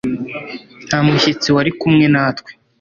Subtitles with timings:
[0.87, 2.49] nta mushyitsi wari kumwe natwe